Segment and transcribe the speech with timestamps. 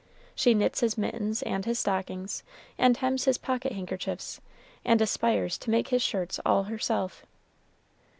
[0.33, 2.41] She knits his mittens and his stockings,
[2.75, 4.41] and hems his pocket handkerchiefs,
[4.83, 7.23] and aspires to make his shirts all herself.